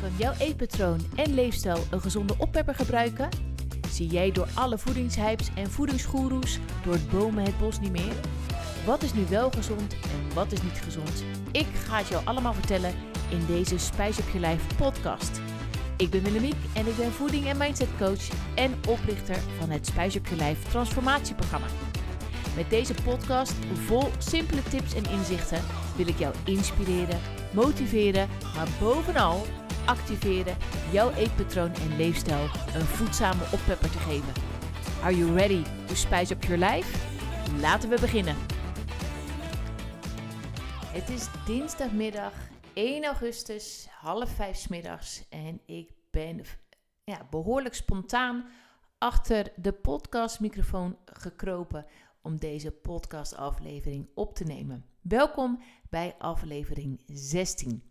Kan 0.00 0.10
jouw 0.16 0.32
eetpatroon 0.38 1.00
en 1.14 1.34
leefstijl 1.34 1.84
een 1.90 2.00
gezonde 2.00 2.34
oppepper 2.38 2.74
gebruiken? 2.74 3.28
Zie 3.90 4.06
jij 4.08 4.30
door 4.30 4.48
alle 4.54 4.78
voedingshypes 4.78 5.48
en 5.54 5.70
voedingsgoeroes 5.70 6.58
door 6.84 6.92
het 6.92 7.10
bomen 7.10 7.44
het 7.44 7.58
bos 7.58 7.80
niet 7.80 7.92
meer? 7.92 8.14
Wat 8.86 9.02
is 9.02 9.14
nu 9.14 9.24
wel 9.28 9.50
gezond 9.50 9.92
en 9.92 10.34
wat 10.34 10.52
is 10.52 10.62
niet 10.62 10.80
gezond? 10.82 11.24
Ik 11.52 11.66
ga 11.86 11.98
het 11.98 12.08
jou 12.08 12.24
allemaal 12.26 12.52
vertellen 12.52 12.94
in 13.30 13.46
deze 13.46 13.78
Spijs 13.78 14.18
op 14.18 14.28
je 14.32 14.38
lijf 14.38 14.76
podcast. 14.76 15.40
Ik 15.96 16.10
ben 16.10 16.22
Willemiek 16.22 16.56
en 16.74 16.86
ik 16.86 16.96
ben 16.96 17.12
voeding- 17.12 17.46
en 17.46 17.56
mindset 17.56 17.88
coach 17.98 18.28
en 18.54 18.74
oprichter 18.88 19.36
van 19.58 19.70
het 19.70 19.86
Spijs 19.86 20.16
op 20.16 20.26
je 20.26 20.36
lijf 20.36 20.62
transformatieprogramma. 20.62 21.66
Met 22.56 22.70
deze 22.70 22.94
podcast 23.04 23.54
vol 23.86 24.08
simpele 24.18 24.62
tips 24.62 24.94
en 24.94 25.10
inzichten 25.10 25.62
wil 25.96 26.08
ik 26.08 26.18
jou 26.18 26.34
inspireren, 26.44 27.20
motiveren, 27.52 28.28
maar 28.54 28.68
bovenal 28.80 29.46
activeren 29.86 30.56
jouw 30.92 31.12
eetpatroon 31.12 31.72
en 31.74 31.96
leefstijl 31.96 32.42
een 32.74 32.86
voedzame 32.86 33.42
oppepper 33.52 33.90
te 33.90 33.98
geven. 33.98 34.32
Are 35.02 35.16
you 35.16 35.34
ready 35.34 35.62
to 35.86 35.94
spice 35.94 36.34
up 36.34 36.44
your 36.44 36.64
life? 36.64 36.98
Laten 37.60 37.88
we 37.88 38.00
beginnen. 38.00 38.36
Het 40.86 41.08
is 41.08 41.26
dinsdagmiddag 41.46 42.32
1 42.74 43.04
augustus, 43.04 43.88
half 43.90 44.30
vijf 44.30 44.68
middags 44.68 45.28
en 45.28 45.60
ik 45.66 45.92
ben 46.10 46.40
ja, 47.04 47.26
behoorlijk 47.30 47.74
spontaan 47.74 48.44
achter 48.98 49.52
de 49.56 49.72
podcastmicrofoon 49.72 50.96
gekropen 51.04 51.86
om 52.22 52.38
deze 52.38 52.70
podcastaflevering 52.70 54.08
op 54.14 54.34
te 54.34 54.44
nemen. 54.44 54.84
Welkom 55.00 55.62
bij 55.90 56.14
aflevering 56.18 57.00
16. 57.06 57.89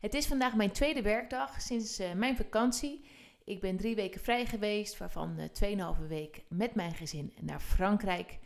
Het 0.00 0.14
is 0.14 0.26
vandaag 0.26 0.54
mijn 0.54 0.72
tweede 0.72 1.02
werkdag 1.02 1.60
sinds 1.60 2.00
uh, 2.00 2.12
mijn 2.12 2.36
vakantie. 2.36 3.04
Ik 3.44 3.60
ben 3.60 3.76
drie 3.76 3.94
weken 3.94 4.20
vrij 4.20 4.46
geweest, 4.46 4.98
waarvan 4.98 5.36
uh, 5.60 5.96
2,5 6.00 6.06
week 6.08 6.42
met 6.48 6.74
mijn 6.74 6.94
gezin 6.94 7.32
naar 7.40 7.60
Frankrijk. 7.60 8.38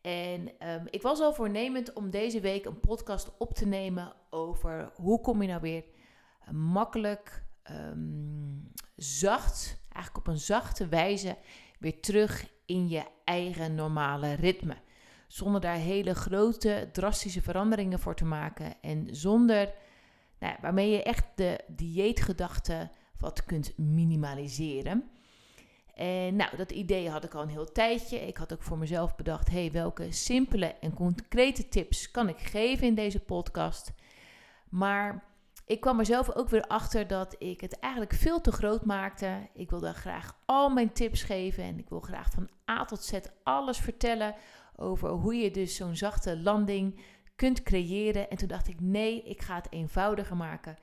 En 0.00 0.68
um, 0.68 0.86
ik 0.90 1.02
was 1.02 1.20
al 1.20 1.34
voornemend 1.34 1.92
om 1.92 2.10
deze 2.10 2.40
week 2.40 2.64
een 2.64 2.80
podcast 2.80 3.30
op 3.38 3.54
te 3.54 3.66
nemen 3.66 4.12
over 4.30 4.90
hoe 4.94 5.20
kom 5.20 5.42
je 5.42 5.48
nou 5.48 5.60
weer 5.60 5.84
makkelijk, 6.52 7.42
um, 7.70 8.72
zacht, 8.96 9.82
eigenlijk 9.88 10.26
op 10.26 10.32
een 10.32 10.40
zachte 10.40 10.88
wijze 10.88 11.36
weer 11.78 12.00
terug 12.00 12.50
in 12.66 12.88
je 12.88 13.02
eigen 13.24 13.74
normale 13.74 14.32
ritme. 14.32 14.76
Zonder 15.26 15.60
daar 15.60 15.76
hele 15.76 16.14
grote, 16.14 16.88
drastische 16.92 17.42
veranderingen 17.42 17.98
voor 17.98 18.14
te 18.14 18.24
maken. 18.24 18.74
En 18.80 19.06
zonder, 19.10 19.72
nou, 20.40 20.56
waarmee 20.60 20.90
je 20.90 21.02
echt 21.02 21.24
de 21.34 21.60
dieetgedachte 21.66 22.90
wat 23.18 23.44
kunt 23.44 23.78
minimaliseren. 23.78 25.10
En 25.94 26.36
nou, 26.36 26.56
dat 26.56 26.70
idee 26.70 27.10
had 27.10 27.24
ik 27.24 27.34
al 27.34 27.42
een 27.42 27.48
heel 27.48 27.72
tijdje. 27.72 28.26
Ik 28.26 28.36
had 28.36 28.52
ook 28.52 28.62
voor 28.62 28.78
mezelf 28.78 29.16
bedacht, 29.16 29.50
hey, 29.50 29.72
welke 29.72 30.12
simpele 30.12 30.66
en 30.66 30.94
concrete 30.94 31.68
tips 31.68 32.10
kan 32.10 32.28
ik 32.28 32.38
geven 32.38 32.86
in 32.86 32.94
deze 32.94 33.20
podcast? 33.20 33.92
Maar 34.68 35.24
ik 35.66 35.80
kwam 35.80 35.98
er 35.98 36.06
zelf 36.06 36.34
ook 36.34 36.48
weer 36.48 36.62
achter 36.66 37.06
dat 37.06 37.34
ik 37.38 37.60
het 37.60 37.78
eigenlijk 37.78 38.14
veel 38.14 38.40
te 38.40 38.52
groot 38.52 38.84
maakte. 38.84 39.48
Ik 39.54 39.70
wilde 39.70 39.92
graag 39.92 40.36
al 40.44 40.68
mijn 40.68 40.92
tips 40.92 41.22
geven 41.22 41.64
en 41.64 41.78
ik 41.78 41.88
wil 41.88 42.00
graag 42.00 42.30
van 42.30 42.50
A 42.70 42.84
tot 42.84 43.04
Z 43.04 43.12
alles 43.42 43.78
vertellen 43.78 44.34
over 44.76 45.08
hoe 45.08 45.34
je 45.34 45.50
dus 45.50 45.76
zo'n 45.76 45.96
zachte 45.96 46.38
landing 46.38 47.00
kunt 47.40 47.62
creëren. 47.62 48.30
En 48.30 48.36
toen 48.36 48.48
dacht 48.48 48.68
ik, 48.68 48.80
nee, 48.80 49.22
ik 49.22 49.42
ga 49.42 49.54
het 49.54 49.66
eenvoudiger 49.70 50.36
maken. 50.36 50.76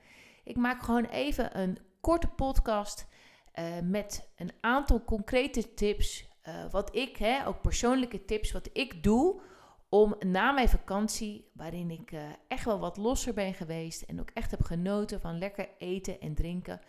Ik 0.44 0.56
maak 0.56 0.82
gewoon 0.82 1.04
even 1.04 1.58
een 1.58 1.78
korte 2.00 2.28
podcast 2.28 3.06
uh, 3.54 3.64
met 3.82 4.28
een 4.36 4.52
aantal 4.60 5.04
concrete 5.04 5.74
tips. 5.74 6.28
Uh, 6.48 6.70
wat 6.70 6.96
ik, 6.96 7.16
hè, 7.16 7.46
ook 7.46 7.60
persoonlijke 7.60 8.24
tips, 8.24 8.52
wat 8.52 8.68
ik 8.72 9.02
doe 9.02 9.40
om 9.88 10.14
na 10.26 10.52
mijn 10.52 10.68
vakantie, 10.68 11.50
waarin 11.54 11.90
ik 11.90 12.12
uh, 12.12 12.20
echt 12.48 12.64
wel 12.64 12.78
wat 12.78 12.96
losser 12.96 13.34
ben 13.34 13.54
geweest 13.54 14.02
en 14.02 14.20
ook 14.20 14.30
echt 14.30 14.50
heb 14.50 14.62
genoten 14.62 15.20
van 15.20 15.38
lekker 15.38 15.68
eten 15.78 16.20
en 16.20 16.34
drinken, 16.34 16.80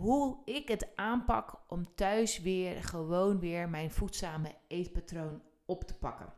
hoe 0.00 0.38
ik 0.44 0.68
het 0.68 0.96
aanpak 0.96 1.54
om 1.68 1.94
thuis 1.94 2.40
weer 2.40 2.84
gewoon 2.84 3.38
weer 3.40 3.68
mijn 3.68 3.90
voedzame 3.90 4.54
eetpatroon 4.66 5.42
op 5.66 5.84
te 5.84 5.94
pakken. 5.94 6.37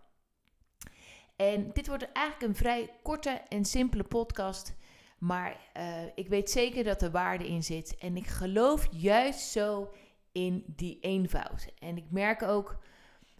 En 1.40 1.70
dit 1.72 1.86
wordt 1.86 2.12
eigenlijk 2.12 2.46
een 2.46 2.56
vrij 2.56 2.90
korte 3.02 3.30
en 3.48 3.64
simpele 3.64 4.02
podcast, 4.02 4.74
maar 5.18 5.56
uh, 5.76 6.02
ik 6.14 6.28
weet 6.28 6.50
zeker 6.50 6.84
dat 6.84 7.02
er 7.02 7.10
waarde 7.10 7.48
in 7.48 7.62
zit 7.62 7.96
en 7.98 8.16
ik 8.16 8.26
geloof 8.26 8.88
juist 8.90 9.40
zo 9.40 9.92
in 10.32 10.64
die 10.66 10.98
eenvoud. 11.00 11.68
En 11.78 11.96
ik 11.96 12.04
merk 12.10 12.42
ook 12.42 12.78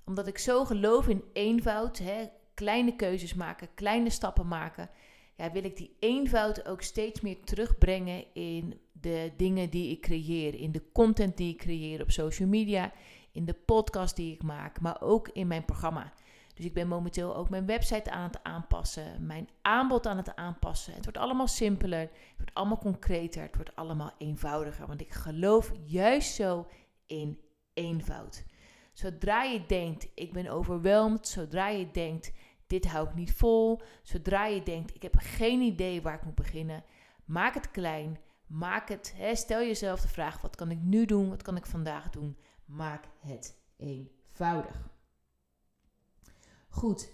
omdat 0.04 0.26
ik 0.26 0.38
zo 0.38 0.64
geloof 0.64 1.08
in 1.08 1.24
eenvoud, 1.32 1.98
hè, 1.98 2.28
kleine 2.54 2.96
keuzes 2.96 3.34
maken, 3.34 3.68
kleine 3.74 4.10
stappen 4.10 4.48
maken, 4.48 4.90
ja, 5.36 5.52
wil 5.52 5.64
ik 5.64 5.76
die 5.76 5.96
eenvoud 5.98 6.68
ook 6.68 6.82
steeds 6.82 7.20
meer 7.20 7.36
terugbrengen 7.44 8.24
in 8.34 8.80
de 8.92 9.32
dingen 9.36 9.70
die 9.70 9.90
ik 9.90 10.00
creëer, 10.00 10.54
in 10.54 10.72
de 10.72 10.82
content 10.92 11.36
die 11.36 11.52
ik 11.52 11.58
creëer 11.58 12.02
op 12.02 12.10
social 12.10 12.48
media, 12.48 12.92
in 13.32 13.44
de 13.44 13.54
podcast 13.54 14.16
die 14.16 14.34
ik 14.34 14.42
maak, 14.42 14.80
maar 14.80 15.02
ook 15.02 15.28
in 15.28 15.46
mijn 15.46 15.64
programma. 15.64 16.12
Dus 16.60 16.68
ik 16.68 16.74
ben 16.74 16.88
momenteel 16.88 17.36
ook 17.36 17.48
mijn 17.50 17.66
website 17.66 18.10
aan 18.10 18.22
het 18.22 18.42
aanpassen, 18.42 19.26
mijn 19.26 19.48
aanbod 19.62 20.06
aan 20.06 20.16
het 20.16 20.36
aanpassen. 20.36 20.94
Het 20.94 21.04
wordt 21.04 21.18
allemaal 21.18 21.46
simpeler, 21.46 22.00
het 22.00 22.36
wordt 22.36 22.54
allemaal 22.54 22.78
concreter, 22.78 23.42
het 23.42 23.54
wordt 23.54 23.76
allemaal 23.76 24.12
eenvoudiger, 24.18 24.86
want 24.86 25.00
ik 25.00 25.12
geloof 25.12 25.72
juist 25.84 26.34
zo 26.34 26.66
in 27.06 27.40
eenvoud. 27.74 28.44
Zodra 28.92 29.42
je 29.42 29.66
denkt, 29.66 30.08
ik 30.14 30.32
ben 30.32 30.48
overweldigd, 30.48 31.28
zodra 31.28 31.68
je 31.68 31.90
denkt, 31.90 32.32
dit 32.66 32.86
hou 32.86 33.08
ik 33.08 33.14
niet 33.14 33.32
vol, 33.32 33.80
zodra 34.02 34.46
je 34.46 34.62
denkt, 34.62 34.94
ik 34.94 35.02
heb 35.02 35.14
geen 35.16 35.60
idee 35.60 36.02
waar 36.02 36.14
ik 36.14 36.24
moet 36.24 36.34
beginnen, 36.34 36.84
maak 37.24 37.54
het 37.54 37.70
klein, 37.70 38.18
maak 38.46 38.88
het, 38.88 39.14
stel 39.32 39.60
jezelf 39.60 40.00
de 40.00 40.08
vraag, 40.08 40.40
wat 40.40 40.56
kan 40.56 40.70
ik 40.70 40.80
nu 40.80 41.04
doen, 41.04 41.28
wat 41.28 41.42
kan 41.42 41.56
ik 41.56 41.66
vandaag 41.66 42.10
doen, 42.10 42.36
maak 42.64 43.04
het 43.20 43.56
eenvoudig. 43.76 44.89
Goed, 46.70 47.12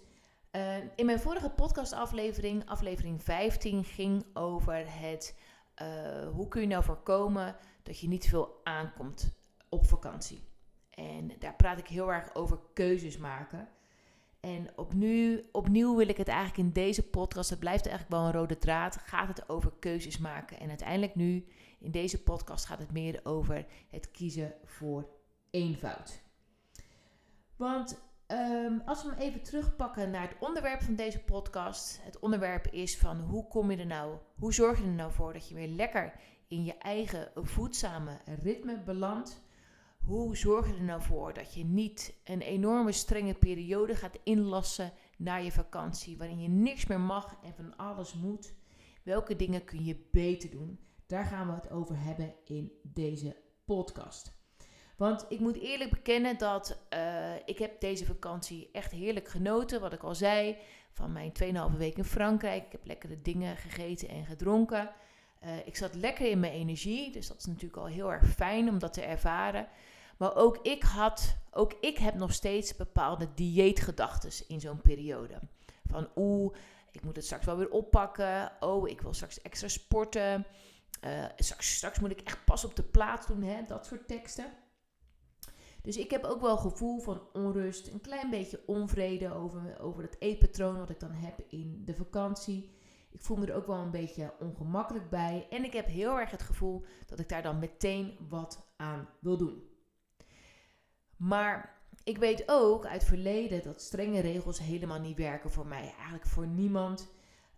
uh, 0.53 0.77
in 0.97 1.07
mijn 1.07 1.21
vorige 1.21 1.51
podcastaflevering, 1.51 2.69
aflevering 2.69 3.23
15, 3.23 3.85
ging 3.85 4.25
over 4.35 4.85
het, 5.01 5.39
uh, 5.83 6.29
hoe 6.29 6.49
kun 6.49 6.61
je 6.61 6.67
nou 6.67 6.85
voorkomen 6.85 7.57
dat 7.83 7.99
je 7.99 8.09
niet 8.09 8.29
veel 8.29 8.61
aankomt 8.65 9.33
op 9.69 9.87
vakantie. 9.87 10.41
En 10.91 11.33
daar 11.39 11.55
praat 11.55 11.79
ik 11.79 11.87
heel 11.87 12.13
erg 12.13 12.35
over 12.35 12.59
keuzes 12.75 13.17
maken. 13.17 13.69
En 14.41 14.69
opnieuw, 14.77 15.41
opnieuw 15.53 15.97
wil 15.97 16.09
ik 16.09 16.17
het 16.17 16.29
eigenlijk 16.29 16.59
in 16.59 16.73
deze 16.73 17.03
podcast, 17.03 17.51
het 17.51 17.59
blijft 17.59 17.87
eigenlijk 17.87 18.17
wel 18.17 18.27
een 18.27 18.41
rode 18.41 18.59
draad, 18.59 18.97
gaat 18.97 19.29
het 19.29 19.49
over 19.49 19.73
keuzes 19.79 20.19
maken. 20.19 20.61
En 20.61 20.69
uiteindelijk 20.69 21.15
nu, 21.15 21.47
in 21.79 21.91
deze 21.91 22.23
podcast, 22.23 22.65
gaat 22.65 22.79
het 22.79 22.93
meer 22.93 23.21
over 23.23 23.67
het 23.89 24.11
kiezen 24.11 24.55
voor 24.65 25.09
eenvoud. 25.51 26.23
Want 27.57 28.05
um, 28.29 28.83
als 28.85 29.03
we 29.03 29.09
hem 29.09 29.19
even 29.19 29.43
terugpakken 29.43 30.11
naar 30.11 30.29
het 30.29 30.49
onderwerp 30.49 30.83
van 30.83 30.95
deze 30.95 31.19
podcast. 31.25 32.01
Het 32.03 32.19
onderwerp 32.19 32.67
is 32.67 32.99
van 32.99 33.21
hoe 33.21 33.49
kom 33.49 33.71
je 33.71 33.77
er 33.77 33.87
nou, 33.87 34.19
hoe 34.39 34.55
zorg 34.55 34.79
je 34.79 34.85
er 34.85 34.91
nou 34.91 35.13
voor 35.13 35.33
dat 35.33 35.49
je 35.49 35.55
weer 35.55 35.69
lekker 35.69 36.13
in 36.49 36.65
je 36.65 36.79
eigen 36.79 37.31
voedzame 37.35 38.21
ritme 38.43 38.83
belandt. 38.83 39.45
Hoe 40.05 40.37
zorg 40.37 40.67
je 40.67 40.75
er 40.75 40.83
nou 40.83 41.03
voor 41.03 41.33
dat 41.35 41.55
je 41.55 41.65
niet 41.65 42.15
een 42.25 42.41
enorme 42.41 42.93
strenge 42.93 43.35
periode 43.35 43.95
gaat 43.95 44.19
inlassen 44.25 44.93
na 45.19 45.37
je 45.37 45.53
vakantie, 45.53 46.17
waarin 46.17 46.41
je 46.41 46.49
niks 46.49 46.87
meer 46.87 47.01
mag 47.01 47.37
en 47.43 47.55
van 47.55 47.77
alles 47.77 48.15
moet? 48.15 48.55
Welke 49.03 49.37
dingen 49.37 49.65
kun 49.65 49.85
je 49.85 50.09
beter 50.13 50.51
doen? 50.51 50.81
Daar 51.07 51.25
gaan 51.25 51.47
we 51.47 51.53
het 51.53 51.71
over 51.71 52.03
hebben 52.03 52.35
in 52.45 52.73
deze 52.83 53.37
podcast. 53.65 54.37
Want 54.97 55.27
ik 55.29 55.41
moet 55.41 55.61
eerlijk 55.61 55.91
bekennen 55.91 56.39
dat 56.39 56.79
uh, 56.95 57.35
ik 57.45 57.59
heb 57.59 57.81
deze 57.81 58.05
vakantie 58.05 58.69
echt 58.73 58.91
heerlijk 58.91 59.29
genoten. 59.29 59.81
Wat 59.81 59.93
ik 59.93 60.03
al 60.03 60.15
zei, 60.15 60.57
van 60.91 61.13
mijn 61.13 61.33
2,5 61.73 61.77
week 61.79 61.97
in 61.97 62.05
Frankrijk. 62.05 62.65
Ik 62.65 62.73
heb 62.73 62.87
lekkere 62.87 63.23
dingen 63.23 63.57
gegeten 63.57 64.09
en 64.09 64.27
gedronken. 64.27 64.91
Uh, 65.45 65.67
ik 65.67 65.77
zat 65.77 65.95
lekker 65.95 66.31
in 66.31 66.41
mijn 66.41 66.53
energie, 66.53 67.13
dus 67.13 67.29
dat 67.29 67.39
is 67.39 67.47
natuurlijk 67.47 67.77
al 67.77 67.87
heel 67.87 68.13
erg 68.13 68.27
fijn 68.27 68.69
om 68.69 68.79
dat 68.79 68.93
te 68.93 69.03
ervaren. 69.03 69.69
Maar 70.17 70.37
ook 70.37 70.59
ik 70.63 70.83
had, 70.83 71.37
ook 71.51 71.73
ik 71.81 71.99
heb 71.99 72.15
nog 72.15 72.33
steeds 72.33 72.77
bepaalde 72.77 73.29
dieetgedachten 73.35 74.31
in 74.49 74.61
zo'n 74.61 74.81
periode. 74.81 75.41
Van 75.91 76.09
oeh, 76.17 76.55
ik 76.91 77.03
moet 77.03 77.17
het 77.17 77.25
straks 77.25 77.45
wel 77.45 77.57
weer 77.57 77.71
oppakken. 77.71 78.53
Oh, 78.61 78.89
ik 78.89 79.01
wil 79.01 79.15
straks 79.15 79.43
extra 79.43 79.69
sporten. 79.69 80.47
Uh, 81.05 81.25
straks, 81.37 81.75
straks 81.77 81.99
moet 81.99 82.11
ik 82.11 82.21
echt 82.21 82.45
pas 82.45 82.65
op 82.65 82.77
de 82.77 82.83
plaats 82.83 83.27
doen, 83.27 83.43
hè? 83.43 83.65
dat 83.67 83.87
soort 83.87 84.07
teksten. 84.07 84.53
Dus 85.87 85.97
ik 85.97 86.11
heb 86.11 86.25
ook 86.25 86.41
wel 86.41 86.57
gevoel 86.57 87.01
van 87.01 87.21
onrust, 87.33 87.89
een 87.89 88.01
klein 88.01 88.31
beetje 88.31 88.63
onvrede 88.67 89.35
over, 89.35 89.81
over 89.81 90.03
het 90.03 90.17
eetpatroon 90.19 90.79
wat 90.79 90.91
ik 90.91 91.01
dan 91.01 91.13
heb 91.13 91.41
in 91.49 91.83
de 91.85 91.95
vakantie. 91.95 92.71
Ik 93.11 93.21
voel 93.21 93.37
me 93.37 93.47
er 93.47 93.55
ook 93.55 93.67
wel 93.67 93.77
een 93.77 93.91
beetje 93.91 94.33
ongemakkelijk 94.41 95.11
bij. 95.11 95.47
En 95.51 95.65
ik 95.65 95.73
heb 95.73 95.87
heel 95.87 96.19
erg 96.19 96.31
het 96.31 96.43
gevoel 96.43 96.85
dat 97.07 97.19
ik 97.19 97.29
daar 97.29 97.43
dan 97.43 97.59
meteen 97.59 98.17
wat 98.29 98.67
aan 98.77 99.09
wil 99.21 99.37
doen. 99.37 99.63
Maar 101.17 101.83
ik 102.05 102.19
weet 102.19 102.45
ook 102.47 102.87
uit 102.87 103.05
verleden 103.05 103.63
dat 103.63 103.83
strenge 103.83 104.21
regels 104.21 104.59
helemaal 104.59 105.01
niet 105.01 105.17
werken 105.17 105.51
voor 105.51 105.67
mij. 105.67 105.93
Eigenlijk 105.97 106.27
voor 106.27 106.47
niemand. 106.47 107.09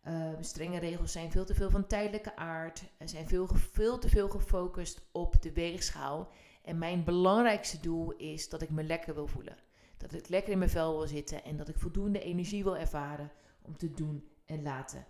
Uh, 0.08 0.28
strenge 0.40 0.78
regels 0.78 1.12
zijn 1.12 1.30
veel 1.30 1.44
te 1.44 1.54
veel 1.54 1.70
van 1.70 1.86
tijdelijke 1.86 2.36
aard. 2.36 2.82
Er 2.98 3.08
zijn 3.08 3.28
veel, 3.28 3.46
veel 3.46 3.98
te 3.98 4.08
veel 4.08 4.28
gefocust 4.28 5.08
op 5.12 5.42
de 5.42 5.52
weegschaal. 5.52 6.28
En 6.68 6.78
mijn 6.78 7.04
belangrijkste 7.04 7.80
doel 7.80 8.12
is 8.12 8.48
dat 8.48 8.62
ik 8.62 8.70
me 8.70 8.82
lekker 8.82 9.14
wil 9.14 9.26
voelen. 9.26 9.56
Dat 9.96 10.12
ik 10.12 10.28
lekker 10.28 10.52
in 10.52 10.58
mijn 10.58 10.70
vel 10.70 10.96
wil 10.98 11.06
zitten 11.06 11.44
en 11.44 11.56
dat 11.56 11.68
ik 11.68 11.78
voldoende 11.78 12.20
energie 12.20 12.64
wil 12.64 12.76
ervaren 12.76 13.30
om 13.62 13.76
te 13.76 13.90
doen 13.90 14.28
en 14.46 14.62
laten 14.62 15.06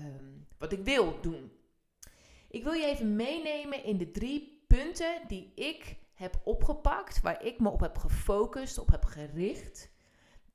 Ehm, 0.00 0.34
wat 0.58 0.72
ik 0.72 0.84
wil 0.84 1.20
doen. 1.20 1.52
Ik 2.48 2.62
wil 2.62 2.72
je 2.72 2.86
even 2.86 3.16
meenemen 3.16 3.84
in 3.84 3.98
de 3.98 4.10
drie 4.10 4.64
punten 4.66 5.20
die 5.26 5.52
ik 5.54 5.96
heb 6.14 6.40
opgepakt, 6.44 7.20
waar 7.20 7.44
ik 7.44 7.60
me 7.60 7.68
op 7.68 7.80
heb 7.80 7.98
gefocust, 7.98 8.78
op 8.78 8.90
heb 8.90 9.04
gericht. 9.04 9.90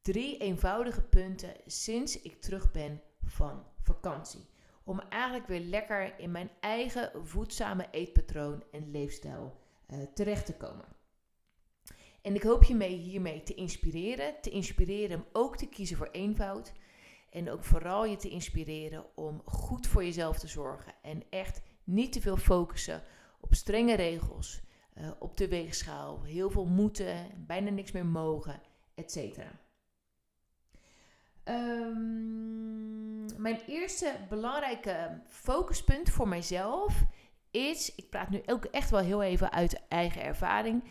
Drie 0.02 0.38
eenvoudige 0.38 1.02
punten 1.02 1.54
sinds 1.66 2.22
ik 2.22 2.42
terug 2.42 2.72
ben 2.72 3.02
van 3.24 3.64
vakantie. 3.82 4.46
Om 4.84 5.00
eigenlijk 5.00 5.48
weer 5.48 5.60
lekker 5.60 6.20
in 6.20 6.32
mijn 6.32 6.52
eigen 6.60 7.26
voedzame 7.26 7.88
eetpatroon 7.92 8.64
en 8.72 8.92
leefstijl 8.92 9.64
uh, 9.88 10.00
terecht 10.14 10.46
te 10.46 10.58
komen. 10.58 10.86
En 12.22 12.36
ik 12.36 12.44
hoop 12.44 12.64
je 12.64 12.76
mee 12.76 12.96
hiermee 12.96 13.44
te 13.44 13.54
inspireren. 13.54 14.42
Te 14.42 14.50
inspireren 14.50 15.18
om 15.18 15.26
ook 15.34 15.58
te 15.58 15.70
kiezen 15.70 15.98
voor 15.98 16.10
eenvoud. 16.12 16.74
En 17.30 17.50
ook 17.50 17.64
vooral 17.64 18.06
je 18.06 18.16
te 18.16 18.30
inspireren 18.30 19.06
om 19.16 19.42
goed 19.46 19.88
voor 19.88 20.04
jezelf 20.04 20.40
te 20.40 20.48
zorgen. 20.48 20.94
En 21.02 21.24
echt 21.30 21.62
niet 21.84 22.12
te 22.12 22.22
veel 22.22 22.38
focussen 22.38 23.04
op 23.40 23.54
strenge 23.54 23.96
regels, 23.96 24.62
uh, 24.98 25.12
op 25.20 25.38
de 25.38 25.48
weegschaal, 25.48 26.24
heel 26.24 26.50
veel 26.50 26.66
moeten, 26.66 27.28
bijna 27.48 27.70
niks 27.70 27.92
meer 27.92 28.06
mogen, 28.06 28.62
etc. 28.96 29.18
Um, 31.44 33.26
mijn 33.38 33.62
eerste 33.68 34.16
belangrijke 34.30 35.22
focuspunt 35.28 36.10
voor 36.10 36.28
mijzelf 36.28 37.04
is, 37.56 37.96
ik 37.96 38.10
praat 38.10 38.30
nu 38.30 38.42
ook 38.46 38.66
echt 38.66 38.90
wel 38.90 39.00
heel 39.00 39.24
even 39.24 39.52
uit 39.52 39.82
eigen 39.88 40.24
ervaring, 40.24 40.84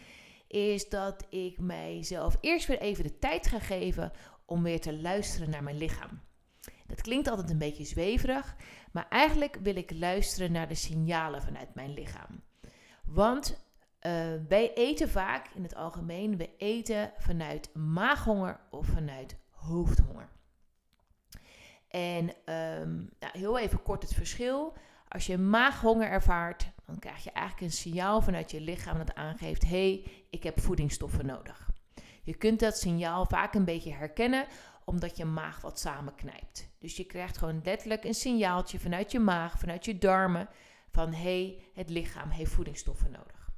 is 0.48 0.88
dat 0.88 1.26
ik 1.28 1.58
mijzelf 1.58 2.36
eerst 2.40 2.66
weer 2.66 2.80
even 2.80 3.04
de 3.04 3.18
tijd 3.18 3.46
ga 3.46 3.58
geven 3.58 4.12
om 4.46 4.62
weer 4.62 4.80
te 4.80 5.00
luisteren 5.00 5.50
naar 5.50 5.62
mijn 5.62 5.78
lichaam. 5.78 6.20
Dat 6.86 7.00
klinkt 7.00 7.28
altijd 7.28 7.50
een 7.50 7.58
beetje 7.58 7.84
zweverig, 7.84 8.56
maar 8.92 9.06
eigenlijk 9.08 9.58
wil 9.62 9.76
ik 9.76 9.90
luisteren 9.90 10.52
naar 10.52 10.68
de 10.68 10.74
signalen 10.74 11.42
vanuit 11.42 11.74
mijn 11.74 11.92
lichaam. 11.92 12.42
Want 13.04 13.50
uh, 14.00 14.12
wij 14.48 14.74
eten 14.74 15.08
vaak 15.08 15.48
in 15.54 15.62
het 15.62 15.74
algemeen, 15.74 16.36
we 16.36 16.56
eten 16.56 17.12
vanuit 17.18 17.74
maaghonger 17.74 18.60
of 18.70 18.86
vanuit 18.86 19.36
hoofdhonger. 19.50 20.28
En 21.88 22.28
um, 22.28 23.10
nou, 23.20 23.38
heel 23.38 23.58
even 23.58 23.82
kort 23.82 24.02
het 24.02 24.14
verschil. 24.14 24.76
Als 25.14 25.26
je 25.26 25.38
maaghonger 25.38 26.08
ervaart, 26.08 26.70
dan 26.86 26.98
krijg 26.98 27.24
je 27.24 27.30
eigenlijk 27.30 27.66
een 27.66 27.76
signaal 27.76 28.20
vanuit 28.20 28.50
je 28.50 28.60
lichaam 28.60 28.98
dat 28.98 29.14
aangeeft: 29.14 29.62
hé, 29.62 29.68
hey, 29.68 30.12
ik 30.30 30.42
heb 30.42 30.60
voedingsstoffen 30.60 31.26
nodig. 31.26 31.68
Je 32.22 32.34
kunt 32.34 32.60
dat 32.60 32.78
signaal 32.78 33.26
vaak 33.26 33.54
een 33.54 33.64
beetje 33.64 33.92
herkennen 33.92 34.46
omdat 34.84 35.16
je 35.16 35.24
maag 35.24 35.60
wat 35.60 35.78
samenknijpt. 35.78 36.68
Dus 36.78 36.96
je 36.96 37.04
krijgt 37.04 37.38
gewoon 37.38 37.60
letterlijk 37.64 38.04
een 38.04 38.14
signaaltje 38.14 38.78
vanuit 38.78 39.12
je 39.12 39.18
maag, 39.18 39.58
vanuit 39.58 39.84
je 39.84 39.98
darmen, 39.98 40.48
van 40.90 41.12
hé, 41.12 41.22
hey, 41.22 41.62
het 41.74 41.90
lichaam 41.90 42.28
heeft 42.28 42.52
voedingsstoffen 42.52 43.10
nodig. 43.10 43.50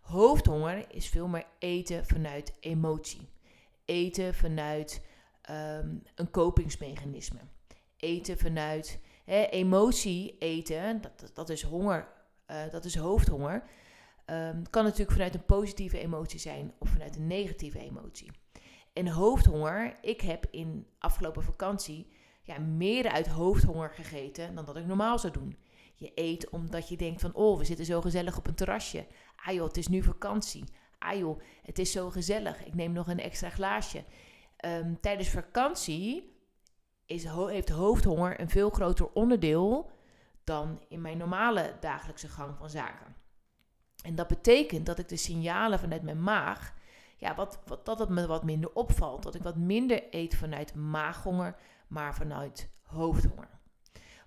Hoofdhonger 0.00 0.94
is 0.94 1.08
veel 1.08 1.28
meer 1.28 1.46
eten 1.58 2.06
vanuit 2.06 2.54
emotie. 2.60 3.28
Eten 3.84 4.34
vanuit 4.34 5.06
ehm, 5.42 5.94
een 6.14 6.30
kopingsmechanisme. 6.30 7.40
Eten 7.96 8.38
vanuit 8.38 9.00
emotie 9.30 10.36
eten, 10.38 11.00
dat, 11.00 11.30
dat 11.34 11.48
is 11.48 11.62
honger, 11.62 12.08
uh, 12.50 12.56
dat 12.70 12.84
is 12.84 12.96
hoofdhonger. 12.96 13.62
Um, 14.26 14.70
kan 14.70 14.84
natuurlijk 14.84 15.12
vanuit 15.12 15.34
een 15.34 15.44
positieve 15.44 15.98
emotie 15.98 16.38
zijn 16.38 16.72
of 16.78 16.88
vanuit 16.88 17.16
een 17.16 17.26
negatieve 17.26 17.78
emotie. 17.78 18.30
En 18.92 19.08
hoofdhonger, 19.08 19.98
ik 20.00 20.20
heb 20.20 20.46
in 20.50 20.86
afgelopen 20.98 21.42
vakantie 21.42 22.06
ja, 22.42 22.58
meer 22.58 23.10
uit 23.10 23.26
hoofdhonger 23.26 23.90
gegeten 23.90 24.54
dan 24.54 24.64
dat 24.64 24.76
ik 24.76 24.86
normaal 24.86 25.18
zou 25.18 25.32
doen. 25.32 25.56
Je 25.94 26.12
eet 26.14 26.50
omdat 26.50 26.88
je 26.88 26.96
denkt 26.96 27.20
van, 27.20 27.34
oh, 27.34 27.58
we 27.58 27.64
zitten 27.64 27.84
zo 27.84 28.00
gezellig 28.00 28.38
op 28.38 28.46
een 28.46 28.54
terrasje. 28.54 29.06
Ah 29.36 29.54
joh, 29.54 29.66
het 29.66 29.76
is 29.76 29.88
nu 29.88 30.02
vakantie. 30.02 30.64
Ah 30.98 31.18
joh, 31.18 31.40
het 31.62 31.78
is 31.78 31.92
zo 31.92 32.10
gezellig. 32.10 32.64
Ik 32.64 32.74
neem 32.74 32.92
nog 32.92 33.08
een 33.08 33.20
extra 33.20 33.50
glaasje. 33.50 34.04
Ehm, 34.56 34.94
tijdens 35.00 35.28
vakantie 35.28 36.39
is, 37.10 37.24
heeft 37.24 37.68
hoofdhonger 37.68 38.40
een 38.40 38.50
veel 38.50 38.70
groter 38.70 39.12
onderdeel 39.12 39.90
dan 40.44 40.80
in 40.88 41.00
mijn 41.00 41.18
normale 41.18 41.76
dagelijkse 41.80 42.28
gang 42.28 42.56
van 42.56 42.70
zaken. 42.70 43.16
En 44.02 44.14
dat 44.14 44.28
betekent 44.28 44.86
dat 44.86 44.98
ik 44.98 45.08
de 45.08 45.16
signalen 45.16 45.78
vanuit 45.78 46.02
mijn 46.02 46.22
maag 46.22 46.74
ja, 47.16 47.34
wat, 47.34 47.58
wat, 47.66 47.84
dat 47.86 47.98
het 47.98 48.08
me 48.08 48.26
wat 48.26 48.44
minder 48.44 48.72
opvalt. 48.72 49.22
Dat 49.22 49.34
ik 49.34 49.42
wat 49.42 49.56
minder 49.56 50.02
eet 50.10 50.34
vanuit 50.34 50.74
maaghonger, 50.74 51.56
maar 51.88 52.14
vanuit 52.14 52.70
hoofdhonger. 52.82 53.48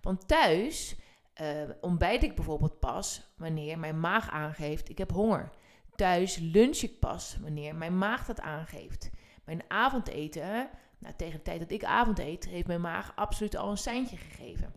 Want 0.01 0.27
thuis 0.27 0.95
uh, 1.41 1.69
ontbijt 1.81 2.23
ik 2.23 2.35
bijvoorbeeld 2.35 2.79
pas 2.79 3.33
wanneer 3.37 3.79
mijn 3.79 3.99
maag 3.99 4.29
aangeeft 4.29 4.89
ik 4.89 4.97
heb 4.97 5.11
honger. 5.11 5.49
Thuis 5.95 6.37
lunch 6.37 6.77
ik 6.77 6.99
pas 6.99 7.37
wanneer 7.41 7.75
mijn 7.75 7.97
maag 7.97 8.25
dat 8.25 8.39
aangeeft. 8.39 9.09
Mijn 9.45 9.63
avondeten, 9.67 10.69
nou, 11.03 11.15
tegen 11.15 11.37
de 11.37 11.43
tijd 11.43 11.59
dat 11.59 11.71
ik 11.71 11.83
avond 11.83 12.19
eet, 12.19 12.45
heeft 12.45 12.67
mijn 12.67 12.81
maag 12.81 13.15
absoluut 13.15 13.55
al 13.55 13.69
een 13.69 13.77
seintje 13.77 14.17
gegeven. 14.17 14.73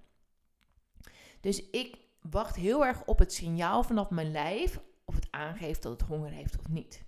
Dus 1.41 1.71
ik 1.71 1.99
wacht 2.21 2.57
heel 2.57 2.87
erg 2.87 3.05
op 3.05 3.19
het 3.19 3.33
signaal 3.33 3.83
vanaf 3.83 4.11
mijn 4.11 4.31
lijf 4.31 4.81
of 5.05 5.15
het 5.15 5.29
aangeeft 5.31 5.83
dat 5.83 5.93
het 5.93 6.09
honger 6.09 6.31
heeft 6.31 6.59
of 6.59 6.69
niet. 6.69 7.05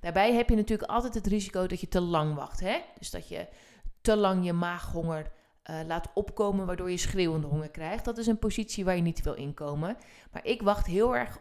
Daarbij 0.00 0.34
heb 0.34 0.48
je 0.48 0.56
natuurlijk 0.56 0.90
altijd 0.90 1.14
het 1.14 1.26
risico 1.26 1.66
dat 1.66 1.80
je 1.80 1.88
te 1.88 2.00
lang 2.00 2.34
wacht. 2.34 2.60
Hè? 2.60 2.80
Dus 2.98 3.10
dat 3.10 3.28
je 3.28 3.48
te 4.00 4.16
lang 4.16 4.44
je 4.44 4.52
maaghonger 4.52 5.32
uh, 5.70 5.80
laat 5.86 6.10
opkomen, 6.14 6.66
waardoor 6.66 6.90
je 6.90 6.96
schreeuwende 6.96 7.46
honger 7.46 7.70
krijgt. 7.70 8.04
Dat 8.04 8.18
is 8.18 8.26
een 8.26 8.38
positie 8.38 8.84
waar 8.84 8.96
je 8.96 9.02
niet 9.02 9.22
wil 9.22 9.34
inkomen. 9.34 9.96
Maar 10.32 10.44
ik 10.44 10.62
wacht 10.62 10.86
heel 10.86 11.16
erg 11.16 11.38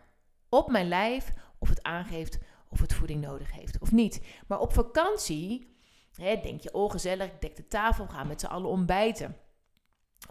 op 0.50 0.72
mijn 0.72 0.88
lijf 0.88 1.34
of 1.58 1.70
het 1.70 1.84
aangeeft 1.84 2.40
of 2.70 2.80
het 2.80 2.94
voeding 2.94 3.22
nodig 3.22 3.52
heeft 3.52 3.80
of 3.80 3.92
niet. 3.92 4.22
Maar 4.48 4.60
op 4.60 4.74
vakantie 4.74 5.78
hè, 6.16 6.40
denk 6.42 6.62
je, 6.62 6.74
oh 6.74 6.92
gezellig, 6.92 7.28
ik 7.28 7.42
dek 7.42 7.56
de 7.56 7.68
tafel, 7.68 8.08
ga 8.08 8.24
met 8.24 8.40
z'n 8.40 8.46
allen 8.46 8.70
ontbijten. 8.70 9.36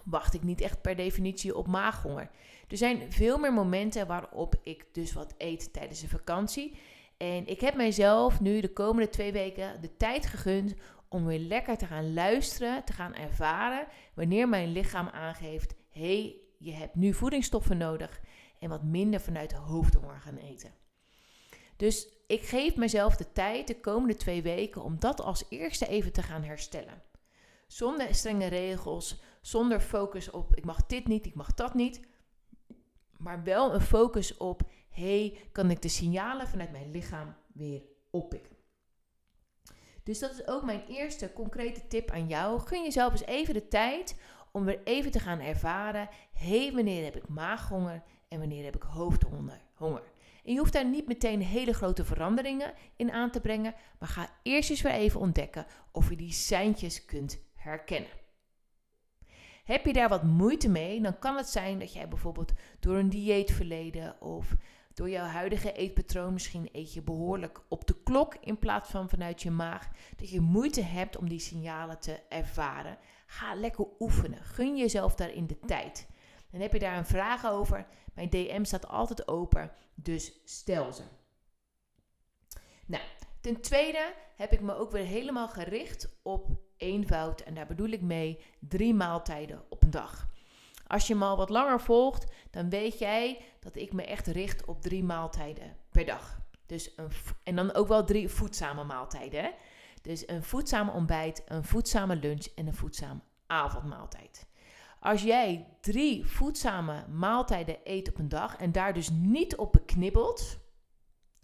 Wacht 0.05 0.35
ik 0.35 0.43
niet 0.43 0.61
echt 0.61 0.83
per 0.83 0.97
definitie 0.97 1.57
op 1.57 1.67
maaghonger. 1.67 2.31
Er 2.69 2.77
zijn 2.77 3.13
veel 3.13 3.39
meer 3.39 3.53
momenten 3.53 4.07
waarop 4.07 4.55
ik 4.63 4.87
dus 4.93 5.13
wat 5.13 5.35
eet 5.39 5.73
tijdens 5.73 6.03
een 6.03 6.09
vakantie. 6.09 6.79
En 7.17 7.47
ik 7.47 7.61
heb 7.61 7.75
mijzelf 7.75 8.41
nu 8.41 8.61
de 8.61 8.73
komende 8.73 9.09
twee 9.09 9.33
weken 9.33 9.81
de 9.81 9.97
tijd 9.97 10.27
gegund 10.27 10.75
om 11.09 11.27
weer 11.27 11.39
lekker 11.39 11.77
te 11.77 11.87
gaan 11.87 12.13
luisteren, 12.13 12.85
te 12.85 12.93
gaan 12.93 13.15
ervaren 13.15 13.87
wanneer 14.15 14.49
mijn 14.49 14.73
lichaam 14.73 15.09
aangeeft: 15.09 15.75
hé, 15.91 16.21
hey, 16.23 16.37
je 16.59 16.73
hebt 16.73 16.95
nu 16.95 17.15
voedingsstoffen 17.15 17.77
nodig 17.77 18.21
en 18.59 18.69
wat 18.69 18.83
minder 18.83 19.21
vanuit 19.21 19.51
de 19.51 19.57
hoofdhonger 19.57 20.21
gaan 20.21 20.37
eten. 20.37 20.73
Dus 21.79 22.09
ik 22.27 22.43
geef 22.43 22.77
mezelf 22.77 23.17
de 23.17 23.33
tijd 23.33 23.67
de 23.67 23.81
komende 23.81 24.17
twee 24.17 24.43
weken 24.43 24.83
om 24.83 24.99
dat 24.99 25.21
als 25.21 25.45
eerste 25.49 25.87
even 25.87 26.13
te 26.13 26.23
gaan 26.23 26.43
herstellen. 26.43 27.03
Zonder 27.67 28.15
strenge 28.15 28.47
regels, 28.47 29.21
zonder 29.41 29.81
focus 29.81 30.31
op 30.31 30.57
ik 30.57 30.65
mag 30.65 30.87
dit 30.87 31.07
niet, 31.07 31.27
ik 31.27 31.35
mag 31.35 31.55
dat 31.55 31.75
niet. 31.75 32.01
Maar 33.17 33.43
wel 33.43 33.75
een 33.75 33.81
focus 33.81 34.37
op 34.37 34.63
hey, 34.89 35.39
kan 35.53 35.71
ik 35.71 35.83
de 35.83 35.89
signalen 35.89 36.49
vanuit 36.49 36.73
mijn 36.73 36.91
lichaam 36.91 37.35
weer 37.53 37.83
oppikken. 38.11 38.57
Dus 40.03 40.19
dat 40.19 40.31
is 40.31 40.47
ook 40.47 40.65
mijn 40.65 40.87
eerste 40.89 41.33
concrete 41.33 41.87
tip 41.87 42.11
aan 42.11 42.29
jou. 42.29 42.61
Gun 42.61 42.83
jezelf 42.83 43.13
eens 43.13 43.25
even 43.25 43.55
de 43.55 43.69
tijd 43.69 44.21
om 44.53 44.65
weer 44.65 44.81
even 44.85 45.11
te 45.11 45.19
gaan 45.19 45.41
ervaren: 45.41 46.09
hé, 46.33 46.63
hey, 46.63 46.73
wanneer 46.73 47.05
heb 47.05 47.17
ik 47.17 47.29
maaghonger 47.29 48.03
en 48.29 48.39
wanneer 48.39 48.65
heb 48.65 48.77
ik 48.77 48.83
hoofdhonger? 48.83 49.61
En 50.49 50.55
je 50.55 50.61
hoeft 50.61 50.73
daar 50.73 50.88
niet 50.88 51.07
meteen 51.07 51.43
hele 51.43 51.73
grote 51.73 52.05
veranderingen 52.05 52.73
in 52.97 53.12
aan 53.12 53.31
te 53.31 53.40
brengen, 53.40 53.75
maar 53.99 54.09
ga 54.09 54.28
eerst 54.43 54.71
eens 54.71 54.83
weer 54.83 54.93
even 54.93 55.21
ontdekken 55.21 55.67
of 55.93 56.11
je 56.11 56.17
die 56.17 56.33
seintjes 56.33 57.05
kunt 57.05 57.38
herkennen. 57.55 58.11
Heb 59.64 59.87
je 59.87 59.93
daar 59.93 60.09
wat 60.09 60.23
moeite 60.23 60.69
mee, 60.69 61.00
dan 61.00 61.19
kan 61.19 61.37
het 61.37 61.49
zijn 61.49 61.78
dat 61.78 61.93
jij 61.93 62.09
bijvoorbeeld 62.09 62.52
door 62.81 62.97
een 62.97 63.09
dieetverleden 63.09 64.21
of 64.21 64.55
door 64.95 65.11
jouw 65.11 65.26
huidige 65.26 65.73
eetpatroon 65.73 66.33
misschien 66.33 66.69
eet 66.73 66.95
je 66.95 67.02
behoorlijk 67.02 67.61
op 67.69 67.87
de 67.87 68.02
klok 68.02 68.37
in 68.40 68.59
plaats 68.59 68.90
van 68.90 69.09
vanuit 69.09 69.43
je 69.43 69.50
maag. 69.50 69.88
Dat 70.17 70.31
je 70.31 70.40
moeite 70.40 70.83
hebt 70.83 71.17
om 71.17 71.28
die 71.28 71.40
signalen 71.40 71.99
te 71.99 72.21
ervaren. 72.28 72.99
Ga 73.26 73.55
lekker 73.55 73.87
oefenen. 73.99 74.45
Gun 74.45 74.76
jezelf 74.76 75.14
daarin 75.14 75.47
de 75.47 75.59
tijd. 75.67 76.09
En 76.50 76.61
heb 76.61 76.73
je 76.73 76.78
daar 76.78 76.97
een 76.97 77.07
vraag 77.07 77.47
over? 77.47 77.87
Mijn 78.14 78.31
DM 78.31 78.64
staat 78.64 78.88
altijd 78.88 79.28
open, 79.28 79.73
dus 79.95 80.40
stel 80.45 80.93
ze. 80.93 81.02
Nou, 82.87 83.02
ten 83.40 83.61
tweede 83.61 84.14
heb 84.37 84.52
ik 84.52 84.61
me 84.61 84.75
ook 84.75 84.90
weer 84.90 85.05
helemaal 85.05 85.49
gericht 85.49 86.19
op 86.23 86.49
eenvoud. 86.76 87.40
En 87.40 87.55
daar 87.55 87.67
bedoel 87.67 87.88
ik 87.88 88.00
mee 88.00 88.40
drie 88.61 88.95
maaltijden 88.95 89.64
op 89.69 89.83
een 89.83 89.90
dag. 89.90 90.28
Als 90.87 91.07
je 91.07 91.14
me 91.14 91.25
al 91.25 91.37
wat 91.37 91.50
langer 91.50 91.81
volgt, 91.81 92.33
dan 92.50 92.71
weet 92.71 92.99
jij 92.99 93.45
dat 93.61 93.76
ik 93.76 93.93
me 93.93 94.05
echt 94.05 94.26
richt 94.26 94.64
op 94.64 94.83
drie 94.83 95.05
maaltijden 95.05 95.76
per 95.90 96.05
dag. 96.05 96.40
Dus 96.67 96.93
een, 96.97 97.11
en 97.43 97.57
dan 97.57 97.75
ook 97.75 97.88
wel 97.88 98.05
drie 98.05 98.28
voedzame 98.28 98.85
maaltijden. 98.85 99.43
Hè? 99.43 99.50
Dus 100.02 100.28
een 100.28 100.43
voedzame 100.43 100.93
ontbijt, 100.93 101.43
een 101.47 101.64
voedzame 101.64 102.17
lunch 102.17 102.47
en 102.55 102.67
een 102.67 102.75
voedzame 102.75 103.21
avondmaaltijd. 103.47 104.47
Als 105.00 105.23
jij 105.23 105.67
drie 105.81 106.26
voedzame 106.26 107.07
maaltijden 107.09 107.76
eet 107.85 108.09
op 108.09 108.19
een 108.19 108.28
dag 108.28 108.57
en 108.57 108.73
daar 108.73 108.95
dus 108.95 109.11
niet 109.11 109.57
op 109.57 109.73
beknibbelt, 109.73 110.59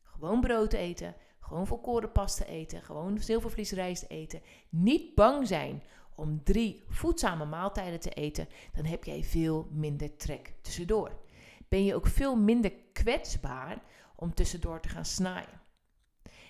gewoon 0.03 0.41
brood 0.41 0.73
eten, 0.73 1.15
gewoon 1.41 1.67
volkoren 1.67 2.13
pasta 2.13 2.45
eten, 2.45 2.83
gewoon 2.83 3.19
zilvervliesrijst 3.19 4.05
eten, 4.09 4.43
niet 4.69 5.15
bang 5.15 5.47
zijn 5.47 5.83
om 6.15 6.43
drie 6.45 6.83
voedzame 6.89 7.45
maaltijden 7.45 8.01
te 8.01 8.11
eten, 8.11 8.49
dan 8.73 8.85
heb 8.85 9.05
jij 9.05 9.25
veel 9.25 9.69
minder 9.71 10.17
trek 10.17 10.55
tussendoor. 10.61 11.19
Ben 11.69 11.85
je 11.85 11.95
ook 11.95 12.07
veel 12.07 12.37
minder 12.37 12.73
kwetsbaar 12.93 13.83
om 14.17 14.35
tussendoor 14.35 14.81
te 14.81 14.89
gaan 14.89 15.05
snaaien. 15.05 15.63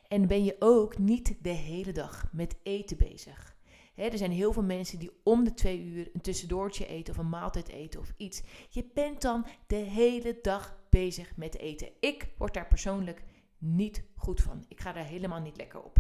En 0.09 0.27
ben 0.27 0.45
je 0.45 0.57
ook 0.59 0.99
niet 0.99 1.37
de 1.41 1.49
hele 1.49 1.93
dag 1.93 2.29
met 2.33 2.57
eten 2.63 2.97
bezig. 2.97 3.54
Er 3.95 4.19
zijn 4.19 4.33
heel 4.33 4.53
veel 4.53 4.63
mensen 4.63 4.99
die 4.99 5.11
om 5.23 5.45
de 5.45 5.55
twee 5.55 5.81
uur 5.81 6.11
een 6.13 6.21
tussendoortje 6.21 6.87
eten 6.87 7.15
of 7.15 7.21
een 7.21 7.29
maaltijd 7.29 7.69
eten 7.69 8.01
of 8.01 8.13
iets. 8.17 8.43
Je 8.69 8.91
bent 8.95 9.23
dan 9.23 9.47
de 9.67 9.77
hele 9.77 10.39
dag 10.43 10.79
bezig 10.91 11.37
met 11.37 11.59
eten. 11.59 11.89
Ik 12.01 12.29
word 12.39 12.55
daar 12.55 12.67
persoonlijk 12.67 13.23
niet 13.59 14.05
goed 14.17 14.41
van. 14.41 14.65
Ik 14.69 14.81
ga 14.81 14.93
daar 14.93 15.05
helemaal 15.05 15.41
niet 15.41 15.57
lekker 15.57 15.83
op. 15.83 15.99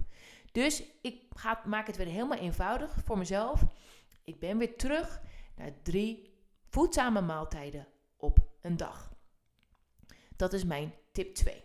Dus 0.52 0.82
ik 1.02 1.22
ga, 1.30 1.62
maak 1.66 1.86
het 1.86 1.96
weer 1.96 2.06
helemaal 2.06 2.38
eenvoudig 2.38 2.96
voor 3.04 3.18
mezelf. 3.18 3.64
Ik 4.24 4.38
ben 4.38 4.58
weer 4.58 4.76
terug 4.76 5.22
naar 5.56 5.82
drie 5.82 6.32
voedzame 6.68 7.20
maaltijden 7.20 7.86
op 8.16 8.38
een 8.60 8.76
dag. 8.76 9.12
Dat 10.36 10.52
is 10.52 10.64
mijn 10.64 10.94
tip 11.12 11.34
2. 11.34 11.62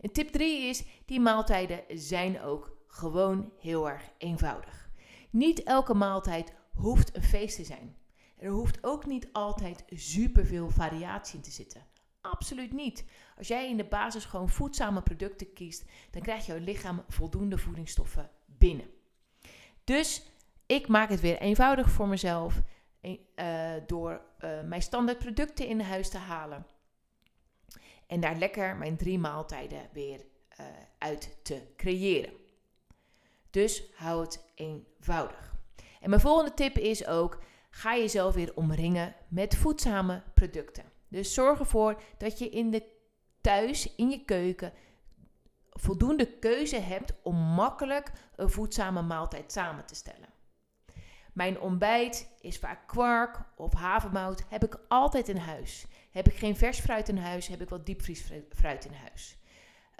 En 0.00 0.12
tip 0.12 0.28
3 0.28 0.68
is, 0.68 0.84
die 1.04 1.20
maaltijden 1.20 1.84
zijn 1.88 2.40
ook 2.40 2.76
gewoon 2.86 3.52
heel 3.58 3.88
erg 3.88 4.02
eenvoudig. 4.18 4.87
Niet 5.30 5.62
elke 5.62 5.94
maaltijd 5.94 6.52
hoeft 6.74 7.16
een 7.16 7.22
feest 7.22 7.56
te 7.56 7.64
zijn. 7.64 7.96
Er 8.36 8.50
hoeft 8.50 8.78
ook 8.84 9.06
niet 9.06 9.28
altijd 9.32 9.84
superveel 9.90 10.70
variatie 10.70 11.36
in 11.36 11.42
te 11.42 11.50
zitten. 11.50 11.86
Absoluut 12.20 12.72
niet. 12.72 13.04
Als 13.36 13.48
jij 13.48 13.68
in 13.68 13.76
de 13.76 13.84
basis 13.84 14.24
gewoon 14.24 14.48
voedzame 14.48 15.02
producten 15.02 15.52
kiest, 15.52 15.84
dan 16.10 16.22
krijgt 16.22 16.46
jouw 16.46 16.58
lichaam 16.58 17.04
voldoende 17.08 17.58
voedingsstoffen 17.58 18.30
binnen. 18.46 18.90
Dus 19.84 20.22
ik 20.66 20.88
maak 20.88 21.08
het 21.08 21.20
weer 21.20 21.38
eenvoudig 21.38 21.90
voor 21.90 22.08
mezelf 22.08 22.62
uh, 23.02 23.72
door 23.86 24.22
uh, 24.40 24.62
mijn 24.62 24.82
standaard 24.82 25.18
producten 25.18 25.66
in 25.66 25.80
huis 25.80 26.08
te 26.08 26.18
halen. 26.18 26.66
En 28.06 28.20
daar 28.20 28.36
lekker 28.36 28.76
mijn 28.76 28.96
drie 28.96 29.18
maaltijden 29.18 29.88
weer 29.92 30.20
uh, 30.60 30.66
uit 30.98 31.38
te 31.42 31.62
creëren. 31.76 32.32
Dus 33.50 33.82
hou 33.94 34.20
het 34.20 34.44
eenvoudig. 34.54 35.56
En 36.00 36.10
mijn 36.10 36.22
volgende 36.22 36.54
tip 36.54 36.78
is 36.78 37.06
ook: 37.06 37.38
ga 37.70 37.96
jezelf 37.96 38.34
weer 38.34 38.52
omringen 38.54 39.14
met 39.28 39.56
voedzame 39.56 40.22
producten. 40.34 40.84
Dus 41.08 41.34
zorg 41.34 41.58
ervoor 41.58 42.02
dat 42.18 42.38
je 42.38 42.48
in 42.48 42.70
de 42.70 42.82
thuis, 43.40 43.94
in 43.94 44.10
je 44.10 44.24
keuken, 44.24 44.72
voldoende 45.70 46.38
keuze 46.38 46.76
hebt 46.76 47.12
om 47.22 47.36
makkelijk 47.36 48.12
een 48.36 48.50
voedzame 48.50 49.02
maaltijd 49.02 49.52
samen 49.52 49.86
te 49.86 49.94
stellen. 49.94 50.28
Mijn 51.32 51.60
ontbijt 51.60 52.30
is 52.40 52.58
vaak 52.58 52.86
kwark 52.86 53.40
of 53.56 53.72
havermout, 53.72 54.44
heb 54.48 54.64
ik 54.64 54.80
altijd 54.88 55.28
in 55.28 55.36
huis. 55.36 55.86
Heb 56.10 56.28
ik 56.28 56.34
geen 56.34 56.56
vers 56.56 56.80
fruit 56.80 57.08
in 57.08 57.18
huis, 57.18 57.46
heb 57.46 57.60
ik 57.60 57.68
wel 57.68 57.84
diepvriesfruit 57.84 58.84
in 58.84 58.92
huis. 58.92 59.38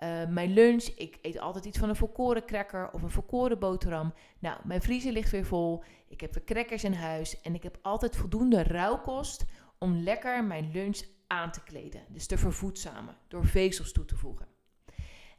Uh, 0.02 0.26
mijn 0.28 0.52
lunch, 0.52 0.84
ik 0.84 1.18
eet 1.22 1.38
altijd 1.38 1.64
iets 1.64 1.78
van 1.78 1.88
een 1.88 1.96
volkoren 1.96 2.44
cracker 2.44 2.90
of 2.92 3.02
een 3.02 3.10
volkoren 3.10 3.58
boterham. 3.58 4.14
Nou, 4.38 4.58
mijn 4.64 4.82
vriezer 4.82 5.12
ligt 5.12 5.30
weer 5.30 5.44
vol. 5.44 5.82
Ik 6.08 6.20
heb 6.20 6.34
weer 6.34 6.44
crackers 6.44 6.84
in 6.84 6.92
huis 6.92 7.40
en 7.40 7.54
ik 7.54 7.62
heb 7.62 7.78
altijd 7.82 8.16
voldoende 8.16 8.62
rauwkost 8.62 9.44
om 9.78 9.96
lekker 9.96 10.44
mijn 10.44 10.70
lunch 10.72 11.00
aan 11.26 11.50
te 11.50 11.62
kleden. 11.62 12.00
Dus 12.08 12.26
te 12.26 12.38
vervoedzamen 12.38 13.16
door 13.28 13.46
vezels 13.46 13.92
toe 13.92 14.04
te 14.04 14.16
voegen. 14.16 14.46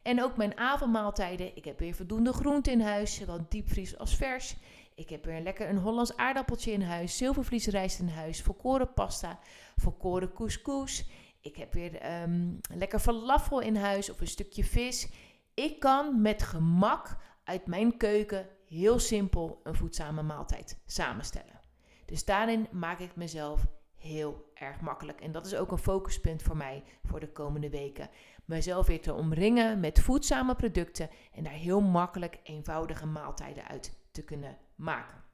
En 0.02 0.22
ook 0.22 0.36
mijn 0.36 0.58
avondmaaltijden. 0.58 1.56
Ik 1.56 1.64
heb 1.64 1.78
weer 1.78 1.94
voldoende 1.94 2.32
groente 2.32 2.70
in 2.70 2.80
huis, 2.80 3.14
zowel 3.14 3.46
diepvries 3.48 3.98
als 3.98 4.16
vers. 4.16 4.56
Ik 4.94 5.08
heb 5.08 5.24
weer 5.24 5.40
lekker 5.40 5.68
een 5.68 5.78
Hollands 5.78 6.16
aardappeltje 6.16 6.72
in 6.72 6.82
huis, 6.82 7.16
zilvervliesrijst 7.16 7.98
in 7.98 8.08
huis, 8.08 8.42
volkoren 8.42 8.92
pasta, 8.92 9.38
volkoren 9.76 10.32
couscous. 10.32 11.08
Ik 11.40 11.56
heb 11.56 11.72
weer 11.72 12.22
um, 12.22 12.60
lekker 12.74 12.98
falafel 12.98 13.60
in 13.60 13.76
huis 13.76 14.10
of 14.10 14.20
een 14.20 14.26
stukje 14.26 14.64
vis. 14.64 15.08
Ik 15.54 15.80
kan 15.80 16.20
met 16.20 16.42
gemak 16.42 17.16
uit 17.44 17.66
mijn 17.66 17.96
keuken 17.96 18.48
heel 18.66 18.98
simpel 18.98 19.60
een 19.62 19.74
voedzame 19.74 20.22
maaltijd 20.22 20.78
samenstellen. 20.86 21.60
Dus 22.04 22.24
daarin 22.24 22.68
maak 22.70 22.98
ik 22.98 23.16
mezelf 23.16 23.66
heel 23.96 24.50
erg 24.54 24.80
makkelijk. 24.80 25.20
En 25.20 25.32
dat 25.32 25.46
is 25.46 25.54
ook 25.54 25.70
een 25.70 25.78
focuspunt 25.78 26.42
voor 26.42 26.56
mij 26.56 26.82
voor 27.04 27.20
de 27.20 27.32
komende 27.32 27.70
weken. 27.70 28.10
Mezelf 28.44 28.86
weer 28.86 29.00
te 29.00 29.14
omringen 29.14 29.80
met 29.80 30.00
voedzame 30.00 30.54
producten 30.54 31.10
en 31.32 31.44
daar 31.44 31.52
heel 31.52 31.80
makkelijk 31.80 32.38
eenvoudige 32.42 33.06
maaltijden 33.06 33.68
uit 33.68 33.98
te 34.10 34.22
kunnen 34.22 34.58
maken. 34.74 35.24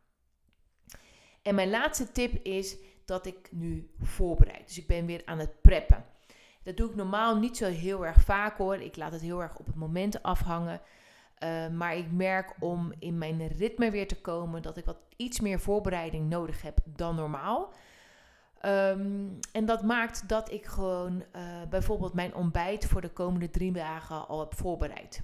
En 1.43 1.55
mijn 1.55 1.71
laatste 1.71 2.13
tip 2.13 2.45
is 2.45 2.77
dat 3.07 3.27
ik 3.27 3.49
nu 3.53 3.91
voorbereid. 4.01 4.67
Dus 4.67 4.79
ik 4.79 4.87
ben 4.87 5.07
weer 5.07 5.23
aan 5.25 5.39
het 5.39 5.61
preppen. 5.61 6.05
Dat 6.63 6.77
doe 6.77 6.91
ik 6.91 6.97
normaal 6.97 7.37
niet 7.37 7.57
zo 7.57 7.67
heel 7.67 8.07
erg 8.07 8.21
vaak 8.21 8.57
hoor. 8.57 8.77
Ik 8.77 8.97
laat 8.97 9.13
het 9.13 9.21
heel 9.21 9.43
erg 9.43 9.59
op 9.59 9.67
het 9.67 9.75
moment 9.75 10.23
afhangen. 10.23 10.81
Uh, 11.45 11.69
maar 11.69 11.97
ik 11.97 12.13
merk 12.13 12.55
om 12.61 12.93
in 12.99 13.19
mijn 13.19 13.49
ritme 13.49 13.91
weer 13.91 14.09
te 14.09 14.21
komen 14.21 14.63
dat 14.63 14.77
ik 14.77 14.85
wat 14.85 14.99
iets 15.17 15.41
meer 15.41 15.61
voorbereiding 15.61 16.29
nodig 16.29 16.63
heb 16.63 16.79
dan 16.85 17.15
normaal. 17.15 17.73
Um, 18.63 19.39
en 19.53 19.65
dat 19.65 19.83
maakt 19.83 20.29
dat 20.29 20.53
ik 20.53 20.67
gewoon 20.67 21.25
uh, 21.37 21.43
bijvoorbeeld 21.71 22.15
mijn 22.15 22.35
ontbijt 22.35 22.87
voor 22.87 23.01
de 23.01 23.11
komende 23.11 23.51
drie 23.51 23.73
dagen 23.73 24.29
al 24.29 24.41
heb 24.41 24.55
voorbereid. 24.55 25.23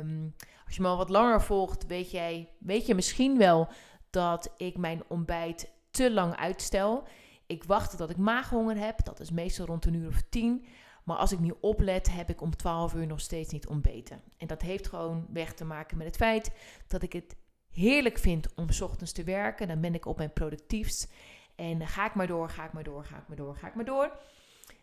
Um, 0.00 0.34
als 0.66 0.76
je 0.76 0.82
me 0.82 0.88
al 0.88 0.96
wat 0.96 1.10
langer 1.10 1.42
volgt, 1.42 1.86
weet, 1.86 2.10
jij, 2.10 2.48
weet 2.58 2.86
je 2.86 2.94
misschien 2.94 3.38
wel 3.38 3.68
dat 4.10 4.52
ik 4.56 4.76
mijn 4.76 5.02
ontbijt 5.08 5.70
te 5.96 6.12
lang 6.12 6.36
uitstel. 6.36 7.06
Ik 7.46 7.64
wacht 7.64 7.96
tot 7.96 8.10
ik 8.10 8.16
maaghonger 8.16 8.78
heb. 8.78 9.04
Dat 9.04 9.20
is 9.20 9.30
meestal 9.30 9.66
rond 9.66 9.84
een 9.84 9.94
uur 9.94 10.08
of 10.08 10.22
tien. 10.28 10.66
Maar 11.04 11.16
als 11.16 11.32
ik 11.32 11.38
niet 11.38 11.56
oplet, 11.60 12.12
heb 12.12 12.30
ik 12.30 12.40
om 12.40 12.56
12 12.56 12.94
uur 12.94 13.06
nog 13.06 13.20
steeds 13.20 13.52
niet 13.52 13.66
ontbeten. 13.66 14.22
En 14.36 14.46
dat 14.46 14.62
heeft 14.62 14.86
gewoon 14.86 15.26
weg 15.32 15.54
te 15.54 15.64
maken 15.64 15.96
met 15.96 16.06
het 16.06 16.16
feit 16.16 16.50
dat 16.86 17.02
ik 17.02 17.12
het 17.12 17.36
heerlijk 17.70 18.18
vind 18.18 18.54
om 18.54 18.66
ochtends 18.82 19.12
te 19.12 19.24
werken. 19.24 19.68
Dan 19.68 19.80
ben 19.80 19.94
ik 19.94 20.06
op 20.06 20.16
mijn 20.16 20.32
productiefst. 20.32 21.12
En 21.54 21.86
ga 21.86 22.06
ik 22.06 22.14
maar 22.14 22.26
door, 22.26 22.48
ga 22.48 22.64
ik 22.64 22.72
maar 22.72 22.84
door, 22.84 23.04
ga 23.04 23.16
ik 23.16 23.28
maar 23.28 23.36
door, 23.36 23.56
ga 23.56 23.66
ik 23.66 23.74
maar 23.74 23.84
door. 23.84 24.18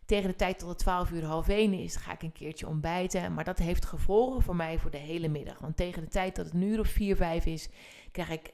Tegen 0.06 0.30
de 0.30 0.36
tijd 0.36 0.60
tot 0.60 0.70
het 0.70 0.78
12 0.78 1.12
uur 1.12 1.26
half 1.26 1.48
1 1.48 1.74
is, 1.74 1.96
ga 1.96 2.12
ik 2.12 2.22
een 2.22 2.32
keertje 2.32 2.68
ontbijten. 2.68 3.34
Maar 3.34 3.44
dat 3.44 3.58
heeft 3.58 3.86
gevolgen 3.86 4.42
voor 4.42 4.56
mij 4.56 4.80
voor 4.80 4.92
de 4.92 4.98
hele 4.98 5.28
middag. 5.28 5.60
Want 5.60 5.78
tegen 5.78 6.02
de 6.02 6.10
tijd 6.10 6.36
dat 6.36 6.46
het 6.46 6.54
een 6.54 6.62
uur 6.62 6.80
of 6.80 6.88
4, 6.88 7.16
5 7.16 7.46
is, 7.46 7.70
krijg 8.12 8.30
ik 8.30 8.54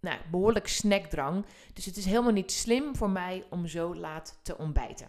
nou, 0.00 0.18
behoorlijk 0.30 0.68
snackdrang. 0.68 1.44
Dus 1.72 1.84
het 1.84 1.96
is 1.96 2.04
helemaal 2.04 2.32
niet 2.32 2.52
slim 2.52 2.96
voor 2.96 3.10
mij 3.10 3.44
om 3.50 3.66
zo 3.66 3.94
laat 3.94 4.38
te 4.42 4.58
ontbijten. 4.58 5.08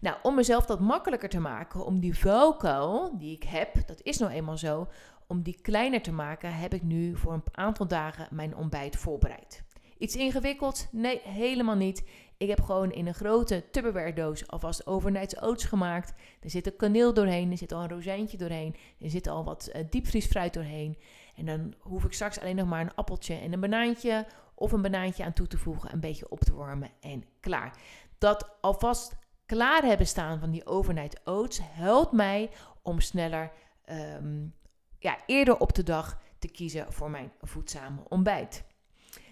Nou, 0.00 0.16
om 0.22 0.34
mezelf 0.34 0.66
dat 0.66 0.80
makkelijker 0.80 1.28
te 1.28 1.40
maken, 1.40 1.84
om 1.84 2.00
die 2.00 2.18
vuilkuil 2.18 3.18
die 3.18 3.34
ik 3.36 3.42
heb, 3.42 3.86
dat 3.86 4.02
is 4.02 4.18
nou 4.18 4.32
eenmaal 4.32 4.58
zo, 4.58 4.88
om 5.26 5.42
die 5.42 5.58
kleiner 5.62 6.02
te 6.02 6.12
maken, 6.12 6.56
heb 6.56 6.74
ik 6.74 6.82
nu 6.82 7.16
voor 7.16 7.32
een 7.32 7.42
aantal 7.52 7.86
dagen 7.86 8.28
mijn 8.30 8.56
ontbijt 8.56 8.96
voorbereid. 8.96 9.62
Iets 9.98 10.16
ingewikkeld? 10.16 10.88
Nee, 10.92 11.20
helemaal 11.22 11.76
niet. 11.76 12.04
Ik 12.36 12.48
heb 12.48 12.60
gewoon 12.60 12.92
in 12.92 13.06
een 13.06 13.14
grote 13.14 13.70
Tupperware 13.70 14.12
doos 14.12 14.48
alvast 14.48 14.86
overnights 14.86 15.40
oats 15.40 15.64
gemaakt. 15.64 16.12
Er 16.40 16.50
zit 16.50 16.66
een 16.66 16.76
kaneel 16.76 17.14
doorheen, 17.14 17.50
er 17.50 17.58
zit 17.58 17.72
al 17.72 17.82
een 17.82 17.88
rozijntje 17.88 18.36
doorheen, 18.36 18.76
er 19.00 19.10
zit 19.10 19.26
al 19.26 19.44
wat 19.44 19.70
uh, 19.72 19.82
diepvriesfruit 19.90 20.54
doorheen. 20.54 20.98
En 21.36 21.46
dan 21.46 21.74
hoef 21.78 22.04
ik 22.04 22.12
straks 22.12 22.40
alleen 22.40 22.56
nog 22.56 22.68
maar 22.68 22.80
een 22.80 22.94
appeltje 22.94 23.34
en 23.34 23.52
een 23.52 23.60
banaantje 23.60 24.26
of 24.54 24.72
een 24.72 24.82
banaantje 24.82 25.24
aan 25.24 25.32
toe 25.32 25.46
te 25.46 25.58
voegen, 25.58 25.92
een 25.92 26.00
beetje 26.00 26.28
op 26.28 26.40
te 26.40 26.54
warmen 26.54 26.90
en 27.00 27.24
klaar. 27.40 27.76
Dat 28.18 28.56
alvast 28.60 29.16
klaar 29.46 29.82
hebben 29.82 30.06
staan 30.06 30.38
van 30.38 30.50
die 30.50 30.66
overnight 30.66 31.20
oats 31.24 31.60
helpt 31.62 32.12
mij 32.12 32.50
om 32.82 33.00
sneller, 33.00 33.52
um, 33.90 34.54
ja, 34.98 35.18
eerder 35.26 35.56
op 35.58 35.74
de 35.74 35.82
dag 35.82 36.20
te 36.38 36.48
kiezen 36.48 36.92
voor 36.92 37.10
mijn 37.10 37.32
voedzame 37.40 38.00
ontbijt. 38.08 38.64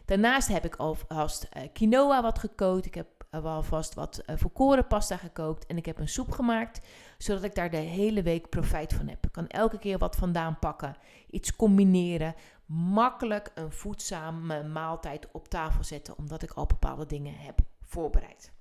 Daarnaast 0.05 0.49
heb 0.49 0.65
ik 0.65 0.77
alvast 0.77 1.49
uh, 1.57 1.63
quinoa 1.73 2.23
wat 2.23 2.39
gekookt. 2.39 2.87
Ik 2.87 2.95
heb 2.95 3.22
alvast 3.41 3.95
wat 3.95 4.23
uh, 4.27 4.37
volkoren 4.37 4.87
pasta 4.87 5.17
gekookt. 5.17 5.67
En 5.67 5.77
ik 5.77 5.87
heb 5.87 5.99
een 5.99 6.09
soep 6.09 6.31
gemaakt, 6.31 6.81
zodat 7.19 7.43
ik 7.43 7.55
daar 7.55 7.71
de 7.71 7.77
hele 7.77 8.23
week 8.23 8.49
profijt 8.49 8.93
van 8.93 9.09
heb. 9.09 9.25
Ik 9.25 9.33
kan 9.33 9.47
elke 9.49 9.79
keer 9.79 9.99
wat 9.99 10.17
vandaan 10.17 10.59
pakken, 10.59 10.97
iets 11.31 11.57
combineren. 11.57 12.35
Makkelijk 12.67 13.51
een 13.55 13.73
voedzame 13.73 14.63
maaltijd 14.63 15.29
op 15.33 15.49
tafel 15.49 15.85
zetten, 15.85 16.19
omdat 16.19 16.43
ik 16.43 16.53
al 16.53 16.67
bepaalde 16.67 17.07
dingen 17.07 17.35
heb 17.35 17.59
voorbereid. 17.81 18.53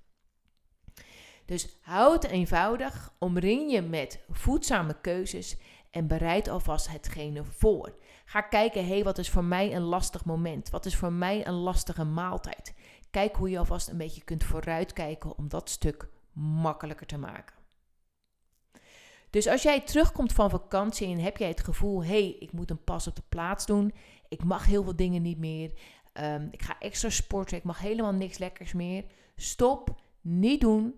Dus 1.46 1.78
houd 1.82 2.24
het 2.24 2.32
eenvoudig, 2.32 3.14
omring 3.20 3.72
je 3.72 3.82
met 3.82 4.20
voedzame 4.30 5.02
keuzes 5.02 5.58
en 5.92 6.08
bereid 6.08 6.48
alvast 6.48 6.90
hetgene 6.90 7.44
voor. 7.44 7.96
Ga 8.26 8.42
kijken, 8.42 8.86
hé, 8.86 8.94
hey, 8.94 9.04
wat 9.04 9.18
is 9.18 9.30
voor 9.30 9.44
mij 9.44 9.76
een 9.76 9.82
lastig 9.82 10.26
moment? 10.26 10.70
Wat 10.70 10.86
is 10.86 10.96
voor 10.96 11.12
mij 11.12 11.48
een 11.48 11.54
lastige 11.54 12.04
maaltijd? 12.04 12.74
Kijk 13.12 13.36
hoe 13.36 13.50
je 13.50 13.58
alvast 13.58 13.88
een 13.88 13.98
beetje 13.98 14.24
kunt 14.24 14.44
vooruitkijken 14.44 15.38
om 15.38 15.48
dat 15.48 15.70
stuk 15.70 16.10
makkelijker 16.34 17.08
te 17.08 17.18
maken. 17.18 17.56
Dus 19.30 19.48
als 19.48 19.62
jij 19.62 19.82
terugkomt 19.82 20.34
van 20.34 20.50
vakantie 20.50 21.08
en 21.08 21.20
heb 21.20 21.38
jij 21.38 21.48
het 21.48 21.64
gevoel, 21.64 22.04
hé, 22.04 22.10
hey, 22.10 22.36
ik 22.40 22.52
moet 22.52 22.70
een 22.70 22.84
pas 22.84 23.08
op 23.08 23.16
de 23.16 23.24
plaats 23.30 23.66
doen, 23.66 23.94
ik 24.28 24.44
mag 24.44 24.66
heel 24.66 24.84
veel 24.84 24.96
dingen 24.96 25.22
niet 25.22 25.38
meer, 25.38 25.72
um, 26.14 26.48
ik 26.52 26.62
ga 26.62 26.80
extra 26.80 27.10
sporten, 27.10 27.58
ik 27.58 27.64
mag 27.64 27.80
helemaal 27.80 28.14
niks 28.14 28.38
lekkers 28.38 28.74
meer. 28.74 29.04
Stop, 29.36 30.02
niet 30.22 30.62
doen. 30.62 30.96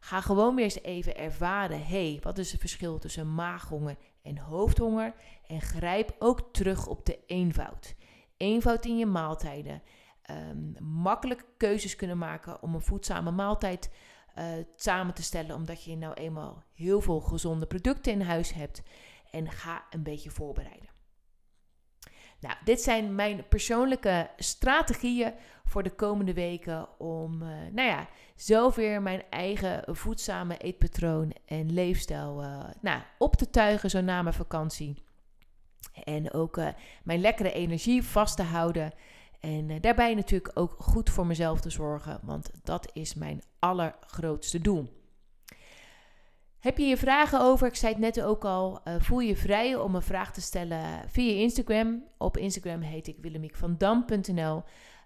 Ga 0.00 0.20
gewoon 0.20 0.54
weer 0.54 0.64
eens 0.64 0.82
even 0.82 1.16
ervaren, 1.16 1.86
hé, 1.86 2.10
hey, 2.10 2.18
wat 2.22 2.38
is 2.38 2.50
het 2.50 2.60
verschil 2.60 2.98
tussen 2.98 3.34
maaghonger 3.34 3.96
en 4.22 4.38
hoofdhonger? 4.38 5.14
En 5.46 5.60
grijp 5.60 6.14
ook 6.18 6.48
terug 6.52 6.86
op 6.86 7.06
de 7.06 7.18
eenvoud. 7.26 7.94
Eenvoud 8.36 8.84
in 8.84 8.98
je 8.98 9.06
maaltijden. 9.06 9.82
Um, 10.30 10.74
makkelijke 10.80 11.44
keuzes 11.56 11.96
kunnen 11.96 12.18
maken 12.18 12.62
om 12.62 12.74
een 12.74 12.80
voedzame 12.80 13.30
maaltijd 13.30 13.90
uh, 14.38 14.44
samen 14.76 15.14
te 15.14 15.22
stellen, 15.22 15.54
omdat 15.54 15.84
je 15.84 15.96
nou 15.96 16.14
eenmaal 16.14 16.62
heel 16.74 17.00
veel 17.00 17.20
gezonde 17.20 17.66
producten 17.66 18.12
in 18.12 18.20
huis 18.20 18.52
hebt. 18.52 18.82
En 19.30 19.50
ga 19.50 19.84
een 19.90 20.02
beetje 20.02 20.30
voorbereiden. 20.30 20.88
Nou, 22.40 22.54
dit 22.64 22.80
zijn 22.80 23.14
mijn 23.14 23.48
persoonlijke 23.48 24.30
strategieën 24.36 25.34
voor 25.64 25.82
de 25.82 25.94
komende 25.94 26.34
weken 26.34 26.98
om, 26.98 27.42
uh, 27.42 27.48
nou 27.72 27.88
ja, 27.88 28.08
zelf 28.36 28.74
weer 28.74 29.02
mijn 29.02 29.22
eigen 29.30 29.96
voedzame 29.96 30.56
eetpatroon 30.56 31.32
en 31.44 31.72
leefstijl 31.72 32.42
uh, 32.42 32.64
nou, 32.80 33.02
op 33.18 33.36
te 33.36 33.50
tuigen 33.50 33.90
zo 33.90 34.00
na 34.00 34.22
mijn 34.22 34.34
vakantie. 34.34 35.02
En 36.04 36.32
ook 36.32 36.60
mijn 37.02 37.20
lekkere 37.20 37.52
energie 37.52 38.02
vast 38.02 38.36
te 38.36 38.42
houden. 38.42 38.92
En 39.40 39.80
daarbij 39.80 40.14
natuurlijk 40.14 40.50
ook 40.54 40.74
goed 40.78 41.10
voor 41.10 41.26
mezelf 41.26 41.60
te 41.60 41.70
zorgen, 41.70 42.20
want 42.22 42.50
dat 42.62 42.90
is 42.92 43.14
mijn 43.14 43.42
allergrootste 43.58 44.60
doel. 44.60 44.96
Heb 46.58 46.78
je 46.78 46.84
hier 46.84 46.98
vragen 46.98 47.40
over? 47.40 47.66
Ik 47.66 47.74
zei 47.74 47.92
het 47.92 48.00
net 48.00 48.22
ook 48.22 48.44
al. 48.44 48.80
Uh, 48.84 48.94
voel 48.98 49.20
je 49.20 49.36
vrij 49.36 49.76
om 49.76 49.94
een 49.94 50.02
vraag 50.02 50.32
te 50.32 50.40
stellen 50.40 51.08
via 51.08 51.32
Instagram. 51.32 52.04
Op 52.16 52.36
Instagram 52.36 52.80
heet 52.80 53.06
ik 53.06 53.16
willemiekvandam.nl. 53.20 54.62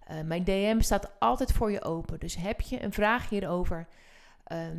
Eh, 0.06 0.20
mijn 0.24 0.44
DM 0.44 0.80
staat 0.80 1.10
altijd 1.18 1.52
voor 1.52 1.70
je 1.70 1.84
open. 1.84 2.20
Dus 2.20 2.36
heb 2.36 2.60
je 2.60 2.82
een 2.82 2.92
vraag 2.92 3.28
hierover? 3.28 3.88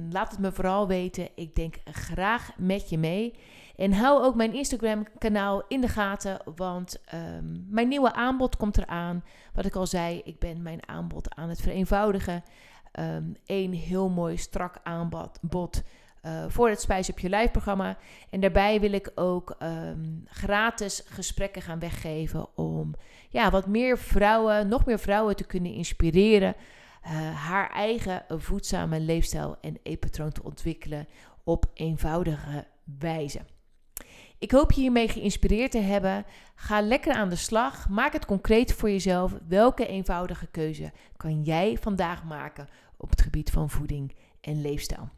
Laat 0.09 0.31
het 0.31 0.39
me 0.39 0.51
vooral 0.51 0.87
weten. 0.87 1.29
Ik 1.35 1.55
denk 1.55 1.75
graag 1.85 2.51
met 2.57 2.89
je 2.89 2.97
mee. 2.97 3.33
En 3.75 3.93
hou 3.93 4.23
ook 4.23 4.35
mijn 4.35 4.53
Instagram-kanaal 4.53 5.63
in 5.67 5.81
de 5.81 5.87
gaten, 5.87 6.41
want 6.55 7.03
um, 7.13 7.65
mijn 7.69 7.87
nieuwe 7.87 8.13
aanbod 8.13 8.57
komt 8.57 8.77
eraan. 8.77 9.23
Wat 9.53 9.65
ik 9.65 9.75
al 9.75 9.87
zei, 9.87 10.21
ik 10.23 10.39
ben 10.39 10.61
mijn 10.61 10.87
aanbod 10.87 11.35
aan 11.35 11.49
het 11.49 11.61
vereenvoudigen. 11.61 12.43
Eén 12.91 13.37
ehm, 13.45 13.71
heel 13.71 14.09
mooi 14.09 14.37
strak 14.37 14.79
aanbod 14.83 15.83
uh, 16.25 16.45
voor 16.47 16.69
het 16.69 16.81
Spijs 16.81 17.09
op 17.09 17.19
je 17.19 17.29
Lijf 17.29 17.51
programma. 17.51 17.97
En 18.29 18.39
daarbij 18.39 18.79
wil 18.79 18.93
ik 18.93 19.11
ook 19.15 19.55
um, 19.63 20.23
gratis 20.25 21.03
gesprekken 21.05 21.61
gaan 21.61 21.79
weggeven 21.79 22.57
om 22.57 22.93
ja, 23.29 23.51
wat 23.51 23.67
meer 23.67 23.97
vrouwen, 23.97 24.67
nog 24.67 24.85
meer 24.85 24.99
vrouwen 24.99 25.35
te 25.35 25.45
kunnen 25.45 25.73
inspireren. 25.73 26.55
Uh, 27.03 27.11
haar 27.47 27.69
eigen 27.69 28.25
voedzame 28.29 28.99
leefstijl 28.99 29.57
en 29.61 29.77
eetpatroon 29.83 30.31
te 30.31 30.43
ontwikkelen 30.43 31.07
op 31.43 31.65
eenvoudige 31.73 32.65
wijze. 32.99 33.39
Ik 34.43 34.51
hoop 34.51 34.71
je 34.71 34.81
hiermee 34.81 35.07
geïnspireerd 35.07 35.71
te 35.71 35.79
hebben. 35.79 36.25
Ga 36.55 36.81
lekker 36.81 37.13
aan 37.13 37.29
de 37.29 37.35
slag. 37.35 37.89
Maak 37.89 38.13
het 38.13 38.25
concreet 38.25 38.73
voor 38.73 38.89
jezelf. 38.89 39.33
Welke 39.47 39.87
eenvoudige 39.87 40.47
keuze 40.47 40.91
kan 41.17 41.41
jij 41.41 41.77
vandaag 41.81 42.23
maken 42.23 42.67
op 42.97 43.09
het 43.09 43.21
gebied 43.21 43.51
van 43.51 43.69
voeding 43.69 44.15
en 44.41 44.61
leefstijl? 44.61 45.09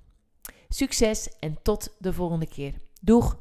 Succes 0.69 1.29
en 1.39 1.57
tot 1.61 1.95
de 1.99 2.13
volgende 2.13 2.47
keer. 2.47 2.73
Doeg! 3.01 3.37